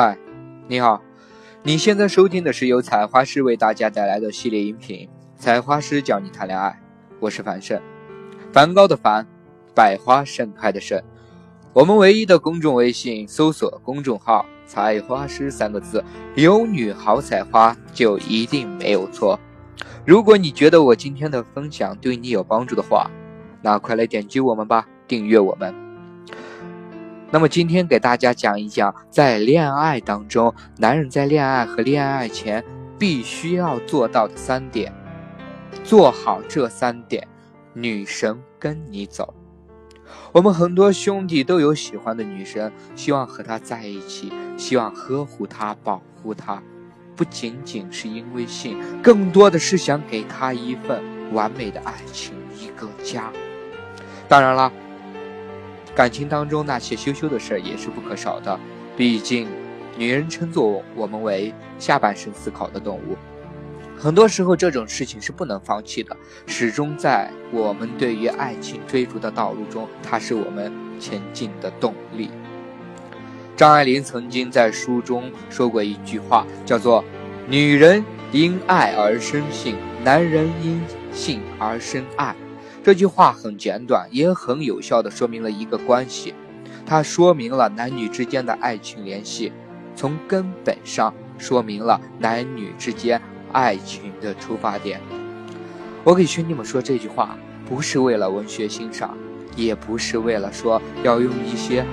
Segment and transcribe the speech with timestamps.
[0.00, 0.16] 嗨，
[0.68, 1.02] 你好，
[1.64, 6.68] 你现在收听的是由采花师为大家带来的系列音频《采花师教你谈恋爱》，
[7.18, 7.82] 我是樊胜，
[8.52, 9.26] 梵高的梵，
[9.74, 11.02] 百花盛开的盛。
[11.72, 16.04] 我们唯一的公众微信搜索公众号“采花师”三个字，
[16.36, 19.36] 有女好采花就一定没有错。
[20.06, 23.10] 如果你觉得我今天的分享对你有帮助的话，
[23.62, 25.87] 那快来点击我们吧，订阅我们。
[27.30, 32.64] 那么今天给大家讲一讲，在恋爱当中，男人在恋爱和恋爱前
[32.98, 34.90] 必须要做到的三点，
[35.84, 37.28] 做好这三点，
[37.74, 39.34] 女神跟你走。
[40.32, 46.62] 我们很多兄弟都有喜欢的女生，希望和她在一起，希望呵护她、保护她，
[47.14, 51.02] 不仅仅是因为性，更多的是想给她一份
[51.34, 53.30] 完美的爱情，一个家。
[54.26, 54.72] 当然了。
[55.98, 58.56] 感情当中那些羞羞的事儿也是不可少的，
[58.96, 59.48] 毕竟，
[59.96, 63.16] 女人称作我们为下半身思考的动物，
[63.98, 72.30] 很多时候这种事情是不能放弃的，始终在我们对于爱情追逐的道路中，它是我们前进的动力。
[73.56, 77.04] 张爱玲曾经在书中说过一句话，叫做
[77.50, 79.74] “女人因爱而生性，
[80.04, 80.80] 男人因
[81.12, 82.36] 性而生爱”。
[82.82, 86.32] 这句话很简短，也很有效地说明了一个关系，
[86.86, 89.52] 它说明了男女之间的爱情联系，
[89.94, 93.20] 从根本上说明了男女之间
[93.52, 95.00] 爱情的出发点。
[96.02, 97.36] 我给兄弟们说这句话，
[97.68, 99.14] 不是为了文学欣赏，
[99.54, 101.84] 也不是为了说要用一些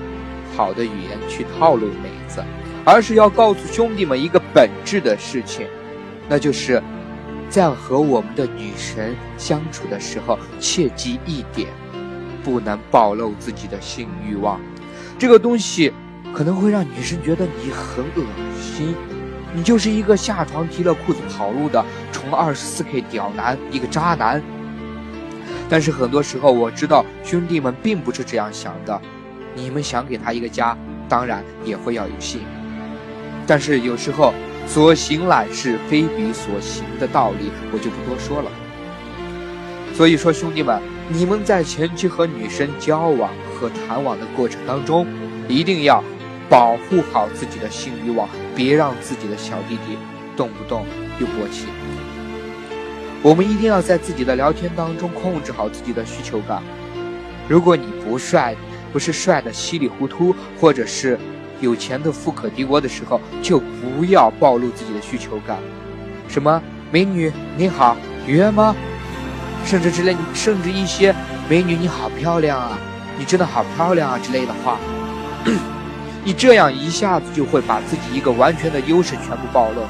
[0.55, 2.41] 好的语言去套路妹子，
[2.85, 5.67] 而是要告诉兄弟们一个本质的事情，
[6.29, 6.81] 那就是。
[7.49, 11.69] 在和我们的女神相处的时候，切记一点，
[12.43, 14.59] 不能暴露自己的性欲望。
[15.17, 15.93] 这个东西
[16.33, 18.25] 可能会让女生觉得你很恶
[18.59, 18.93] 心，
[19.53, 24.41] 你就是一个下床提了裤子跑路的纯二十四 K 屌男，一个渣男。
[25.69, 29.01] 但是很多时候，我知道兄弟们并不是这样想的。
[29.55, 30.77] 你们想给他一个家，
[31.07, 32.41] 当然也会要有性，
[33.47, 34.33] 但是有时候。
[34.67, 38.51] 所行乃是非彼所行的道理，我就不多说了。
[39.93, 45.07] 所以说，兄弟们，你们在前期和女生交往和谈网的过程当中，
[45.47, 46.03] 一定要
[46.49, 49.97] 保护好自己的性欲望，别让自己的小弟弟
[50.35, 50.85] 动不动
[51.17, 51.67] 就勃起。
[53.21, 56.61] 我们一定要在自己的聊天当中控制好自己的需求感。
[57.47, 58.53] 如果你不帅，
[58.91, 61.17] 不是帅的稀里糊涂，或者是。
[61.61, 65.57] 有钱的富可敌国的时候，就不要暴露自己的需求感。
[66.27, 66.61] 什么
[66.91, 67.95] 美女你好，
[68.27, 68.75] 约吗？
[69.65, 71.13] 甚至之类，甚至一些
[71.49, 72.77] 美女你好漂亮啊，
[73.17, 74.77] 你真的好漂亮啊之类的话，
[76.23, 79.81] 你这样一下子就会把自己一个完全的优势全部暴露，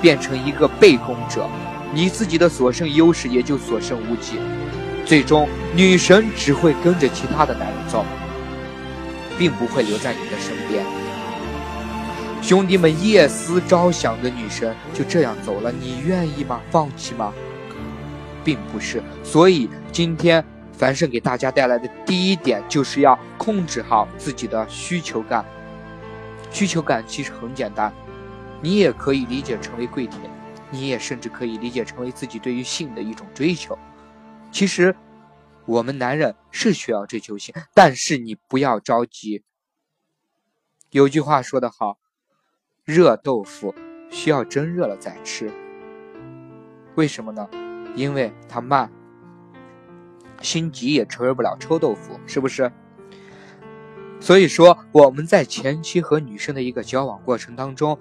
[0.00, 1.46] 变成一个被攻者，
[1.92, 4.38] 你自己的所剩优势也就所剩无几，
[5.04, 8.04] 最终女神只会跟着其他的男人走，
[9.38, 10.84] 并不会留在你的身边。
[12.50, 16.60] 兄弟们夜思朝想的女神就这样走了，你愿意吗？
[16.68, 17.32] 放弃吗？
[18.42, 19.00] 并不是。
[19.22, 25.44] 所以今天樊胜给大家带来的第一点就是要控制好自己的需求感。
[26.50, 27.94] 需求感其实很简单，
[28.60, 30.20] 你也可以理解成为跪舔，
[30.72, 33.78] 你也甚至可以理解成为自己对于性的一种追求。
[34.50, 34.92] 其实
[35.66, 39.44] 我们男人是需要追求性，但是你不要着急。
[40.90, 41.99] 有句话说得好。
[42.84, 43.74] 热豆腐
[44.10, 45.50] 需要蒸热了再吃，
[46.96, 47.48] 为什么呢？
[47.94, 48.90] 因为它慢，
[50.40, 52.70] 心急也吃不了臭豆腐，是不是？
[54.18, 57.98] 所以说我们在前期和女生的一个交往过程当中，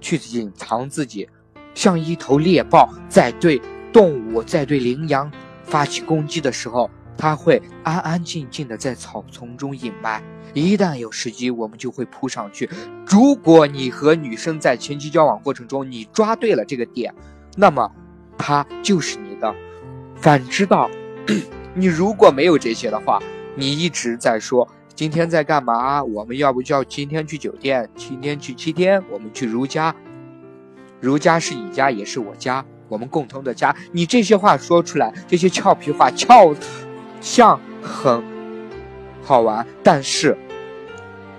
[0.00, 1.28] 去隐藏自己，
[1.74, 3.60] 像一头猎豹在对
[3.92, 5.30] 动物在对羚羊
[5.62, 6.90] 发起攻击的时候。
[7.18, 10.22] 他会安安静静的在草丛中隐埋，
[10.54, 12.70] 一旦有时机，我们就会扑上去。
[13.04, 17.12] 如果你和女生在前期交往过程中，你抓对了这个点，
[17.56, 17.90] 那么
[18.38, 19.52] 她就是你的。
[20.14, 20.88] 反之道，
[21.74, 23.20] 你如果没有这些的话，
[23.56, 26.02] 你一直在说今天在干嘛？
[26.02, 29.92] 我们要不就要今天去酒店，今天去七天，我们去如家，
[31.00, 33.74] 如家是你家，也是我家，我们共同的家。
[33.90, 36.54] 你这些话说出来，这些俏皮话俏。
[37.20, 38.22] 像很
[39.22, 40.36] 好玩，但是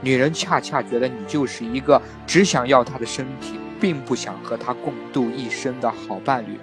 [0.02, 6.58] 女人恰恰觉得你就是一个只想要她的身体，并不想和她共度一生的好伴侣。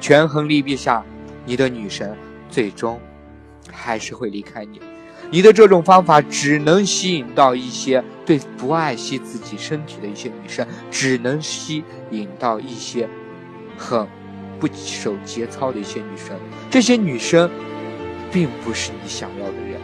[0.00, 1.02] 权衡利弊下，
[1.44, 2.16] 你的女神
[2.50, 3.00] 最终
[3.72, 4.80] 还是会离开你。
[5.30, 13.08] 你的这种方法只能吸引到一些对不爱惜自己身体的一些女生，只能吸引到一些
[13.76, 14.06] 很
[14.60, 16.36] 不守节操的一些女生。
[16.70, 17.50] 这些女生
[18.36, 19.80] 并不是你想要的人。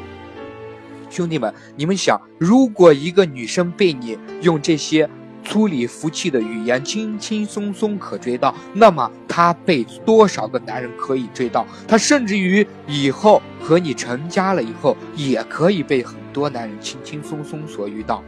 [1.09, 5.09] 兄弟们，你们想，如果一个女生被你用这些
[5.43, 11.67] 粗里俗气的语言轻轻松松可追到，那么她被多少个男人可以追到？
[11.89, 18.23] 她甚至于以后和你成家了以后，也可以被很多男人轻轻松松所遇到，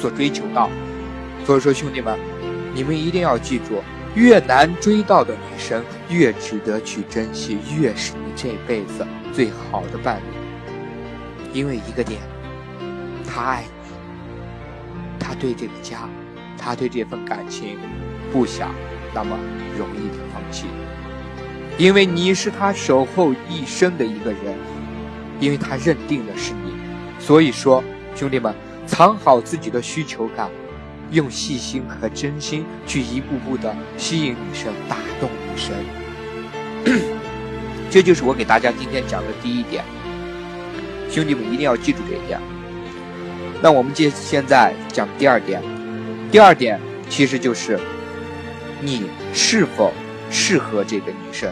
[0.00, 0.70] 所追求到。
[1.44, 2.18] 所以说，兄弟们，
[2.74, 3.82] 你们一定要记住，
[4.14, 10.36] 越难追到的女生，越值得去珍惜，越是这辈子最好的伴侣。
[11.52, 12.20] 因为一个点，
[13.26, 13.90] 他爱你，
[15.18, 16.08] 他对这个家，
[16.58, 17.78] 他对这份感情，
[18.30, 18.74] 不想
[19.14, 19.38] 那么
[19.78, 20.66] 容易的放弃。
[21.78, 24.54] 因为你是他守候一生的一个人，
[25.40, 26.72] 因为他认定的是你。
[27.18, 27.82] 所以说，
[28.14, 28.54] 兄弟们，
[28.86, 30.50] 藏好自己的需求感，
[31.10, 37.15] 用细心和真心去一步步的吸引女生，打动女生。
[37.96, 39.82] 这就是我给大家今天讲的第一点。
[41.10, 42.38] 兄弟们一定要记住这一点。
[43.62, 45.62] 那我们接现在讲第二点，
[46.30, 46.78] 第二点
[47.08, 47.80] 其实就是
[48.82, 49.94] 你是否
[50.30, 51.50] 适合这个女生，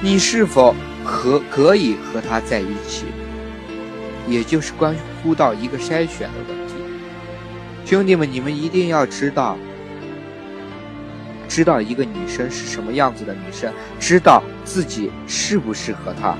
[0.00, 0.74] 你是否
[1.04, 3.04] 和可以和她在一起，
[4.26, 6.74] 也就是关乎到一个筛选的问题。
[7.84, 9.58] 兄弟们，你们一定要知道，
[11.54, 13.70] 知道一个女生是什么样子的女生，
[14.00, 16.34] 知道自己适不适合她。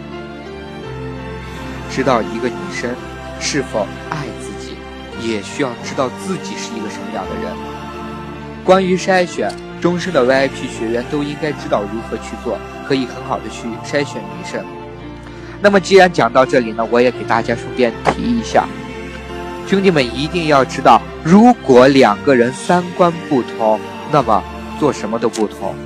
[1.90, 2.90] 知道一个女生
[3.38, 4.74] 是否爱自己，
[5.20, 7.54] 也需要知道自己是一个什么样的人。
[8.64, 12.56] 关于筛选，终身的 VIP 学员都应该知道如何去做，
[12.88, 14.64] 可以很好的去筛选女生。
[15.60, 18.66] 那么既然讲到这里呢，我也给大家顺便提一下，
[19.66, 23.78] 兄弟们一定要知道，如果两个人三观不同，
[24.10, 24.42] 那么
[24.82, 25.76] 做什么都不同。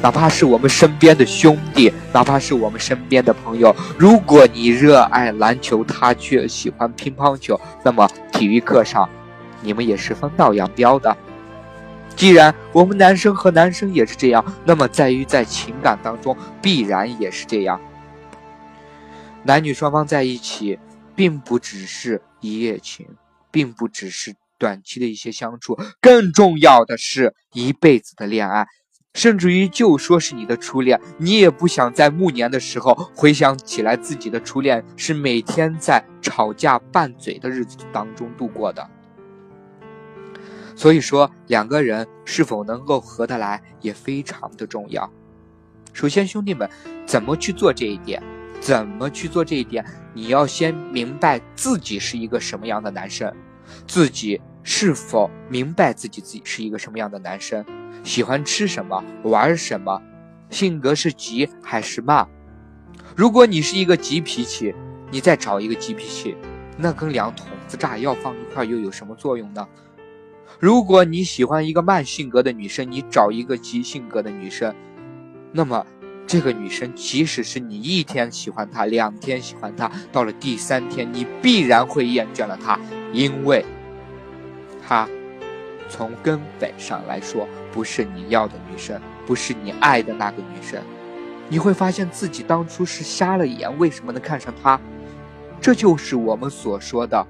[0.00, 9.06] 哪怕是我们身边的兄弟，哪怕是我们身边的朋友，如果你热爱篮球，他却喜欢乒乓球，那么体育课上，
[9.60, 11.14] 你们也是分道扬镳的。
[12.16, 17.78] 既然我们男生和男生也是这样，那么在于在情感当中必然也是这样。
[19.42, 20.78] 男女双方在一起，
[21.14, 23.06] 并不只是一夜情，
[23.50, 28.66] 并不只是短期的一些相处，更重要的是一辈子的恋爱。
[29.12, 38.88] 甚至于就说是你的初恋，你也不想在暮年的时候回想起来自己的初恋是每天在吵架拌嘴的日子当中度过的。
[40.74, 45.12] 所以说，两个人是否能够合得来也非常的重要。
[45.92, 46.66] 首先，兄弟们，
[47.04, 48.22] 怎么去做这一点？
[48.60, 49.84] 怎么去做这一点？
[50.14, 53.30] 你要先明白自己是一个什么样的男生，
[53.86, 57.64] 自己是否明白自己自己是一个什么样的男生。
[58.02, 60.02] 喜欢吃什么，玩什么，
[60.50, 62.26] 性格是急还是慢？
[63.14, 64.74] 如果你是一个急脾气，
[65.10, 66.36] 你再找一个急脾气，
[66.76, 69.66] 那跟两桶子炸药放一块又有什么作用呢？
[70.58, 74.74] 如果你喜欢一个慢性格的女生，你找一个急性格的女生，
[75.52, 75.86] 那么
[76.26, 82.78] 这个女生即使是你一天喜欢她，两天喜欢她，到了第三天你必然会厌倦了她，
[83.12, 83.64] 因为
[84.86, 85.08] 她。
[85.90, 90.82] 从根本上来说，不是你要的女生，不是你爱的那个女生，
[91.48, 94.80] 你会发现自己当初是瞎了眼，为什么能看上她？
[95.60, 97.24] 这就是我们所说的，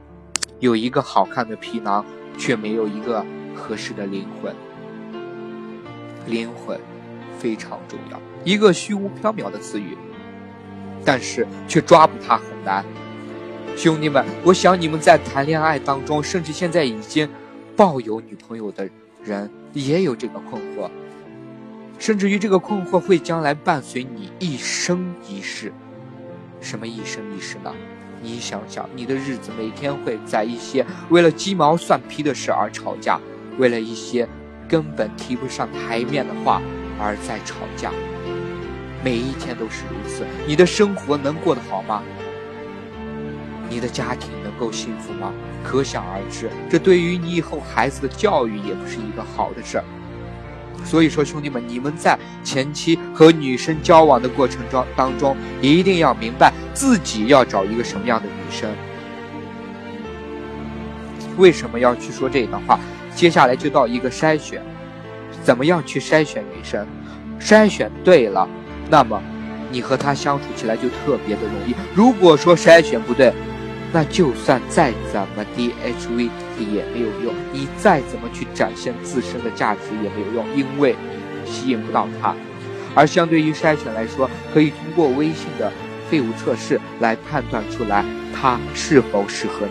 [0.61, 2.06] 有一个好看的皮囊，
[2.38, 4.54] 却没有一个合适的灵魂。
[6.26, 6.80] 灵魂
[7.38, 9.99] 非常重要，一个虚无缥缈的词语，
[11.04, 12.84] 但是却抓捕它很难。
[13.76, 17.28] 兄弟们，我想你们在谈恋爱当中，甚至现在已经。
[17.76, 18.88] 抱有女朋友的
[19.23, 20.88] 人也有这个困惑，
[21.99, 25.73] 甚至于这个困惑会将来伴随你一生一世。
[26.61, 27.73] 什么一生一世呢？
[28.23, 33.21] 你想想，你的日子每天会在一些为了鸡毛蒜皮的事而吵架，
[33.59, 34.26] 为了一些
[34.69, 36.62] 根本提不上台面的话
[36.99, 37.93] 而在吵架，
[39.04, 40.25] 每一天都是如此。
[40.47, 42.02] 你的生活能过得好吗？
[43.68, 45.33] 你的家庭能够幸福吗？
[45.62, 49.85] 可想而知，这对于你以后孩子的教育也不是一个好的事儿。
[50.85, 58.71] 所以说，兄弟们，你们在前期和女生交往的过程中当中，一定要明白自己要找一个什么样的女生。
[61.38, 62.78] 为什么要去说这段话？
[63.14, 64.61] 接下来就到一个筛选，
[65.42, 66.87] 怎么样去筛选女生？
[67.40, 68.47] 筛选对了，
[68.90, 69.21] 那么
[69.71, 71.75] 你和她相处起来就特别的容易。
[71.94, 73.33] 如果说筛选不对，
[73.94, 80.96] 那就算再怎么 DHV 也没有用，你再怎么去展现自身的价值也没有用，因为
[81.44, 82.34] 你吸引不到他。
[82.92, 85.72] 而相对于筛选来说，可以通过微信的
[86.10, 89.64] 废物测试来判断出来他是否适合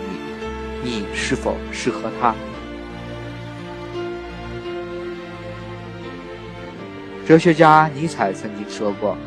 [0.84, 2.34] 你，你是否适合他。
[7.28, 9.18] 哲学家尼采曾经说过：“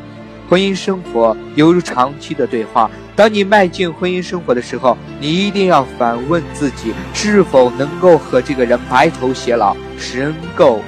[0.49, 2.89] 婚姻生活犹如长期的对话。
[3.15, 9.75] 当你迈进婚姻生活的时候，你一定要反问自己，是否能够和这个人白头偕老，
[10.15, 10.81] 能够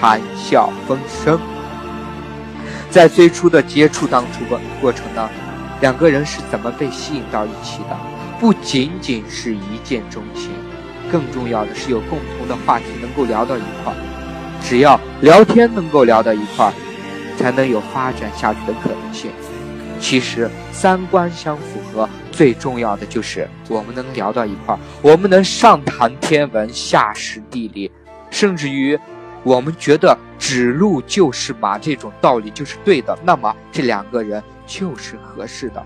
[0.00, 1.38] 谈笑风生。”
[2.90, 5.28] 在最初的接触当中过过程呢，
[5.82, 7.96] 两个人是怎么被吸引到一起的？
[8.40, 10.50] 不仅仅是一见钟情，
[11.12, 13.96] 更重要的是有共同的话题能够聊到一块儿。
[14.62, 16.72] 只要聊天能够聊到一块儿，
[17.36, 19.30] 才能有发展下去的可能性。
[19.98, 27.90] 其实三观相符合，最重要的就是我们能聊到一块儿，我们能上谈天文，下识地理，
[28.30, 28.98] 甚至于
[29.42, 35.82] 我们觉得指路就是马这种道理就是对的，那么这两个人就是合适的，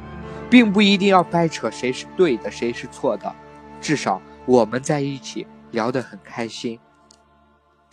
[0.50, 3.32] 并不一定要掰扯谁是对的，谁是错的，
[3.80, 6.80] 至少我们在一起聊得很开心。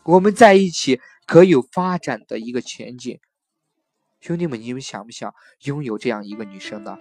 [0.04, 3.20] 我们在一起可有发展的一个前景，
[4.20, 5.34] 兄弟们，你们想不想
[5.66, 6.98] 拥有这样一个女生呢？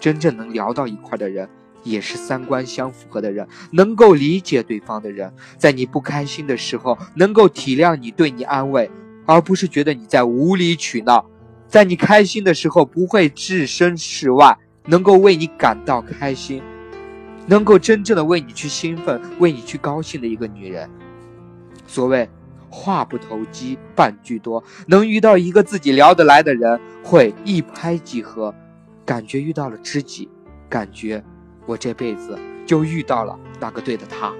[0.00, 1.48] 真正能聊到一块的人，
[1.84, 8.90] 也是三观相符合的人，能够理解对方的人，在你不开心的时候能够体谅你，对你安慰，
[9.24, 11.24] 而不是觉得你在无理取闹；
[11.68, 16.62] 在你开心的时候不会置身事外，能够为你感到开心，
[17.46, 20.90] 能够真正的为你去兴奋、为你去高兴的一个女人。
[21.86, 22.28] 所谓
[22.68, 28.54] 话不投机半句多，能遇到一个自己聊得来的人，会一拍即合，
[29.04, 30.28] 感觉遇到了知己，
[30.68, 31.22] 感觉
[31.64, 34.32] 我这辈子就遇到了那个对的他。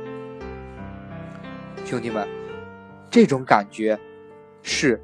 [1.84, 2.28] 兄弟们，
[3.10, 3.98] 这种感觉
[4.62, 5.00] 是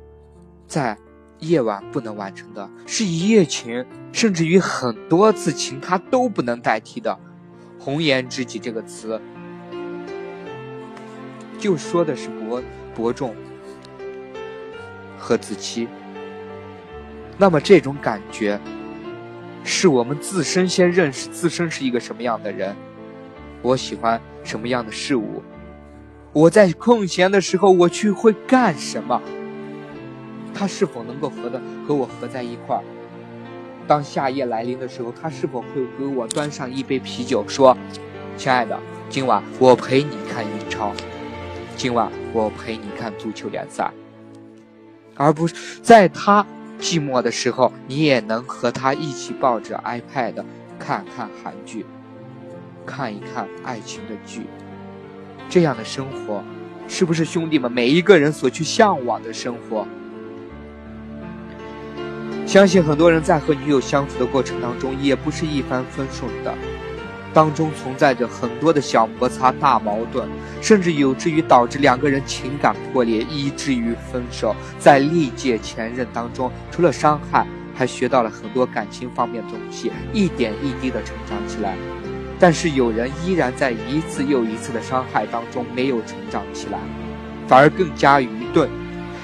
[0.66, 0.98] 在
[1.38, 7.18] 夜晚不能完成的，是一夜情，甚至于很多次情，他都不能代替的。
[7.78, 9.20] 红颜知己这个词。
[11.62, 12.60] 就说的是伯
[12.92, 13.36] 伯仲
[15.16, 15.86] 和子期，
[17.38, 18.58] 那么这种感觉，
[19.62, 22.74] 是我们自身先认识自身是一个什么样的人，
[23.62, 25.40] 我喜欢什么样的事物，
[26.32, 29.22] 我在空闲的时候我去会干什么，
[30.52, 32.82] 他是否能够合的和我合在一块儿？
[33.86, 37.76] 当夏夜来临的时候，他是否会给我端上一杯啤酒，说
[38.36, 38.76] ：“亲爱的，
[39.08, 40.92] 今晚我陪你看英超。”
[41.76, 43.90] 今晚我陪你看足球联赛，
[45.16, 46.46] 而不是在他
[46.78, 50.44] 寂寞的时候，你也能和他一起抱着 iPad
[50.78, 51.84] 看看韩剧，
[52.86, 54.42] 看一看爱情的剧。
[55.48, 56.42] 这样的生活，
[56.88, 59.86] 是不是兄弟们每一个人所去向往的生活？
[62.46, 66.54] 相信很多人在和女友相处的过程当中，也不是一帆风顺的。
[67.34, 70.28] 当中存在着很多的小摩擦、大矛盾，
[70.60, 74.54] 甚至有至于导致两个人情感破裂，以至于分手。
[74.78, 81.74] 在历届前任当中，除了伤害，还学到了很多感情方面的东西，一点一滴的成长起来。
[82.38, 86.78] 但是有人依然在一次又一次的伤害当中没有成长起来，
[87.46, 88.68] 反而更加愚钝。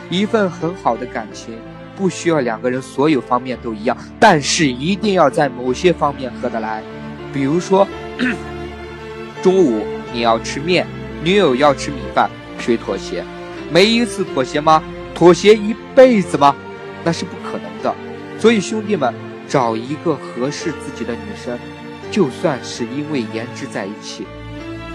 [0.08, 1.58] 一份很好的感情，
[1.96, 6.82] 不需要两个人所有方面都一样，但是一定要在某些方面合得来。
[7.32, 7.86] 比如说，
[9.42, 10.86] 中午你要吃面，
[11.22, 13.24] 女友要吃米饭，谁妥协？
[13.70, 14.82] 每一次妥协吗？
[15.14, 16.54] 妥协一辈子吗？
[17.04, 17.94] 那是不可能的。
[18.38, 19.12] 所以兄弟们，
[19.48, 21.58] 找一个合适自己的女生，
[22.10, 24.26] 就算是因为颜值在一起，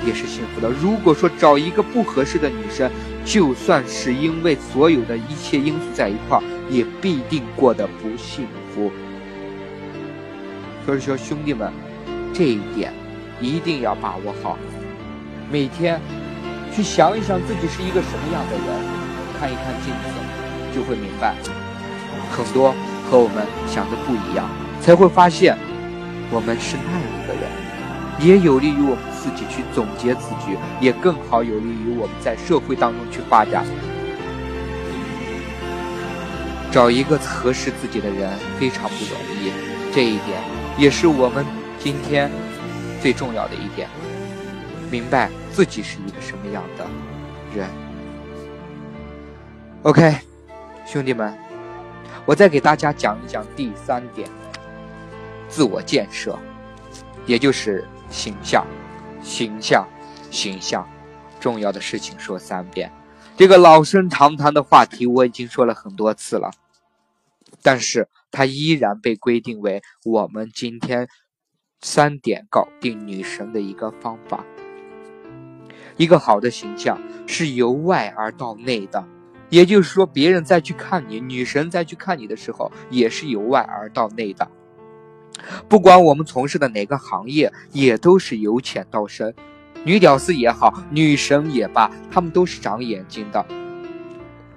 [0.05, 0.69] 也是幸福的。
[0.69, 2.89] 如果说找一个不合适的女生，
[3.23, 8.91] 就算是因为所有的一切因素在一块儿，也必定过得不幸福。
[10.85, 11.71] 所以说，兄弟们。
[12.33, 12.91] 这一点
[13.39, 14.57] 一定要把握好。
[15.51, 16.01] 每天
[16.75, 18.65] 去想一想自己是一个什么样的人，
[19.39, 21.35] 看一看镜子，就会明白
[22.31, 22.73] 很多
[23.09, 24.49] 和我们想的不一样，
[24.81, 25.55] 才会发现
[26.31, 27.51] 我们是那样一个人，
[28.19, 33.63] 也有利于我们自己去总结自己，也更好有利于我们在社会当中去发展。
[36.71, 39.51] 找一个合适自己的人非常不容易，
[39.93, 40.41] 这一点
[40.79, 41.45] 也是我们。
[41.83, 42.31] 今天
[43.01, 43.89] 最重要的一点，
[44.89, 46.87] 明白自己是一个什么样的
[47.53, 47.69] 人。
[49.81, 50.15] OK，
[50.87, 51.37] 兄弟们，
[52.25, 54.29] 我再给大家讲一讲第三点：
[55.49, 56.39] 自我建设。
[57.25, 58.65] 也就是形象，
[59.21, 59.85] 形象，
[60.31, 60.87] 形象，
[61.41, 62.89] 重要的事情说三遍。
[63.35, 66.49] 这个老生常谈的话题我已经说了很多次了，
[67.61, 71.09] 但是它依然被规定为我们今天
[71.85, 74.45] 三点搞定女神的一个方法。
[75.97, 76.97] 一个好的形象
[77.27, 79.05] 是由外而到内的，
[79.49, 84.49] 也就是说，别人再去看你，女神再去看你的时候，也是由外而到内的。
[85.67, 89.35] 不管我们从事的哪个行业，也都是由浅到深。
[89.83, 93.45] 女屌丝也好，女神也罢，她们都是长眼睛的。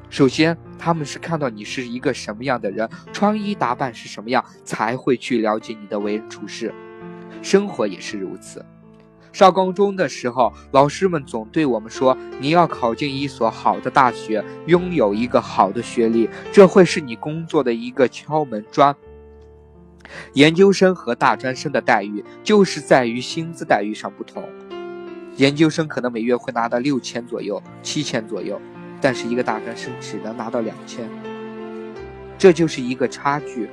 [0.09, 6.73] 首先，他们是看到你是一个什么样的人，穿衣打扮是什么样，才会去了解你的为人处事。
[7.43, 8.65] 生活也是如此。
[9.33, 18.97] 上高中的时候，老师们总对我们说：“你要考进一所好的大学，拥有一个好的学历，这会是你工作的一个敲门砖。”
[20.33, 24.43] 研究生和大专生的待遇就是在于薪资待遇上不同。
[25.37, 28.59] 研究生可能每月会拿到六千左右、七千左右，
[29.03, 31.07] 但是一个大专生只能拿到两千，
[32.39, 33.69] 这就是一个差距。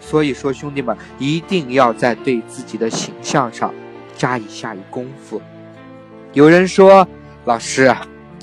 [0.00, 3.72] 所以说，兄弟们一定要在对自己的形象上
[4.16, 5.40] 加以下一功夫。
[6.32, 7.06] 有人说
[7.44, 7.94] ：“老师，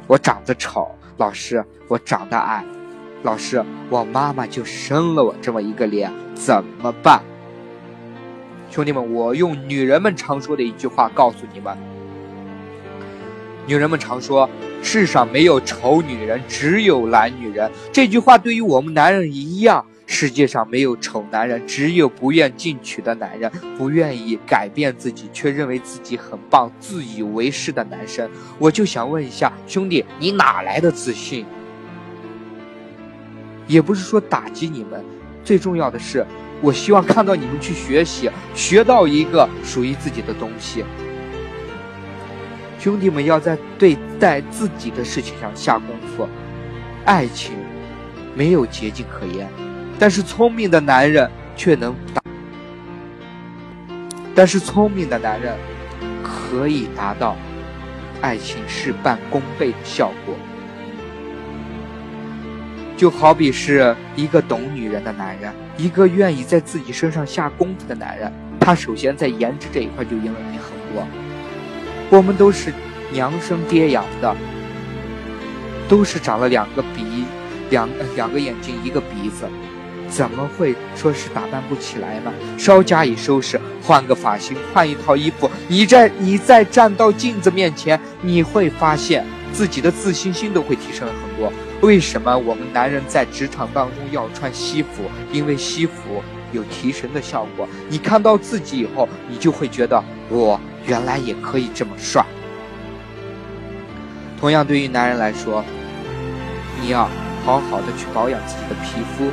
[0.06, 0.88] 我长得丑；
[1.18, 2.64] 老师，我长得矮；
[3.24, 7.22] 老师，我妈妈就生了我这么一个脸，怎么办？”
[8.70, 11.76] 兄弟们，我用女人们常说的一句话告诉你们：
[13.66, 14.50] 女人们常说，
[14.84, 17.72] 世上没有丑女人，只有懒女人。
[17.92, 28.28] 这句话对于我们男人一样，世界上没有丑男人，只有不愿进取的男人，不愿意改变自己，却认为自己很棒、自以为是的男生。
[28.58, 31.46] 我就想问一下，兄弟，你哪来的自信？
[33.68, 35.04] 也不是说打击你们，
[35.44, 36.26] 最重要的是。
[36.62, 40.84] 我希望看到你们去学习，学到一个属于自己的东西。
[42.80, 46.28] 兄弟们要在对待自己的事情上下功夫。
[47.06, 47.54] 爱情
[48.34, 49.48] 没有捷径可言，
[50.00, 52.22] 但是聪明的男人却能达，
[54.36, 55.56] 但是聪明的男人
[56.24, 57.36] 可以达到
[58.22, 60.36] 爱情事半功倍的效果。
[62.96, 71.08] 就好比是一个懂女人的男人，一个愿意在自己身上下功夫的男人，他首先在颜值这一块就赢了你很多。
[72.10, 72.74] 我们都是
[73.12, 74.36] 娘生爹养的，
[75.88, 77.26] 都是长了两个鼻，
[77.70, 79.46] 两两个眼睛，一个鼻子，
[80.10, 82.32] 怎么会说是打扮不起来呢？
[82.58, 91.52] 稍加以收拾，换个发型，换一套衣服，你在你再站到镜子面前，你会发现自己的自信心都会提升了很多。
[91.82, 95.04] 为什么我们男人在职场当中要穿西服？
[95.32, 97.68] 因为西服有提神的效果。
[97.90, 102.26] 你看到自己以后，你就会觉得我原来也可以这么帅。
[104.40, 105.64] 同样，对于男人来说，
[106.82, 107.10] 你要
[107.46, 109.32] 好好的去保养自己的皮肤，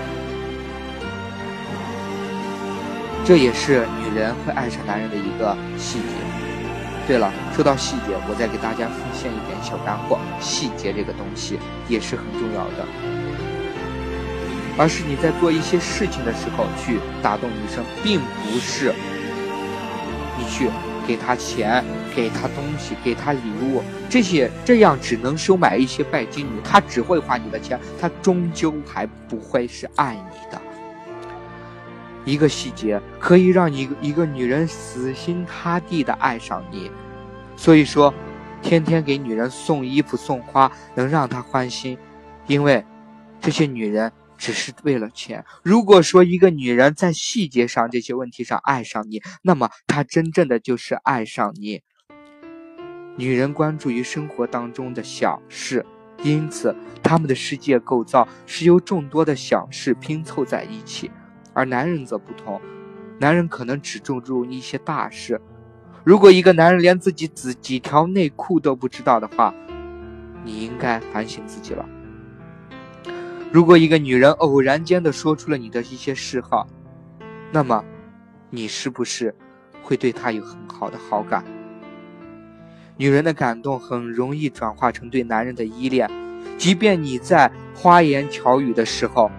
[3.24, 6.04] 这也是女人会爱上男人的一个细节。
[7.06, 10.18] 对了，说到细节，我再给大家奉献一点小干货。
[10.40, 11.58] 细节这个东西
[11.88, 12.86] 也是很重要的，
[14.76, 18.92] 而是你在做一些事情的时候去打动女生，并不是
[20.38, 20.68] 你去
[21.06, 21.84] 给她钱、
[22.14, 30.60] 给她东西、给她礼物，这些这样只能收买一些拜金女，她只会花你的钱，她终究还不会是爱你的。
[32.24, 36.90] 一个细节可以让一个一个女人死心塌地的爱上你，
[37.56, 38.12] 所以说，
[38.62, 41.98] 天天给女人送衣服送花能让她欢心，
[42.46, 42.84] 因为
[43.40, 45.44] 这些女人只是为了钱。
[45.62, 51.82] 如果说一个女人在细节上这些问题上爱上你，那么她真正的就是爱上你。
[53.16, 55.84] 女人关注于生活当中的小事，
[56.22, 61.10] 因此她们的世界构造是由众多的小事拼凑在一起。
[61.54, 62.60] 而男人则不同，
[63.18, 65.40] 男人可能只注重一些大事。
[66.02, 69.54] 如果一个男人连自己几几条内裤都不知道的话，
[70.44, 71.88] 你应该反省自己了。
[73.50, 76.66] 如果一个女人偶然间的说出了你的一些嗜好，
[77.52, 77.84] 那么
[78.50, 79.34] 你是不是
[79.80, 81.44] 会对她有很好的好感？
[82.96, 86.10] 女人的感动很容易转化成对男人的依恋，
[86.58, 89.30] 即便你在花言巧语的时候。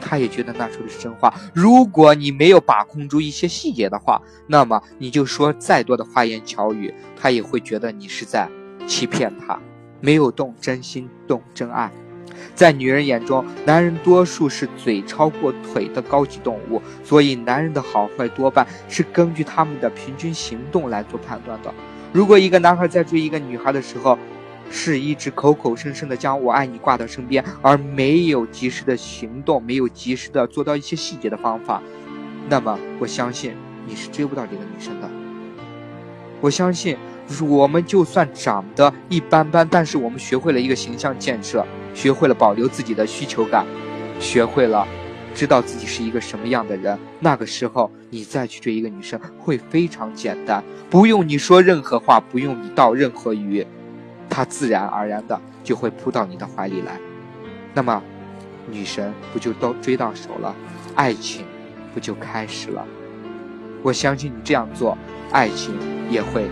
[0.00, 1.32] 他也觉得那说的是真话。
[1.54, 8.48] 如果你没有把控住一些细节的话，那么你就说再多的花言巧语，他也会觉得你是在
[8.86, 9.58] 欺骗他，
[10.00, 11.90] 没有动真心，动真爱。
[12.54, 21.72] 在女人眼中，男人多数是嘴超过腿的高级动物，所以男人的好坏多半是根据他们的平均行动来做判断的。
[22.12, 24.18] 如果一个男孩在追一个女孩的时候，
[24.70, 31.82] 是一直口口声声的将我爱你挂到身边，而没有及时的行动，没有及时的做到一些细节的方法，
[32.48, 33.54] 那么我相信
[33.86, 35.10] 你是追不到这个女生的。
[36.40, 36.96] 我相信。
[37.48, 43.64] 我们就算长得一般般，但是我们学会了一个形象建设，学会了保留自己的需求感，
[44.18, 44.84] 学会了
[45.32, 46.98] 知道自己是一个什么样的人。
[47.20, 53.64] 那个时候，你再去追一个女生会非常简单，不用你说任何话，不用你道任何语，
[54.30, 56.98] 他自然而然的就会扑到你的怀里来。
[57.74, 58.02] 那么，
[58.70, 60.54] 女神不就都追到手了？
[60.94, 61.44] 爱情
[61.92, 62.86] 不就开始了？
[63.82, 64.96] 我相信你这样做，
[65.32, 65.74] 爱情
[66.08, 66.48] 也会。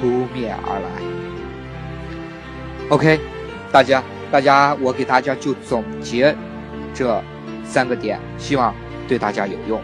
[0.00, 0.88] 扑面而来。
[2.88, 3.20] OK，
[3.70, 6.34] 大家，大家，我给大家就总结
[6.92, 7.22] 这
[7.64, 8.74] 三个点，希望
[9.06, 9.80] 对大家有用。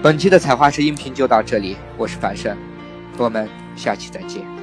[0.00, 2.56] 本期的采花式音频就到这里，我是樊胜，
[3.18, 4.53] 我们下期再见。